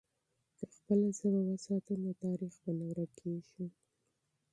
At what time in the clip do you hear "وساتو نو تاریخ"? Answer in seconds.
1.49-2.53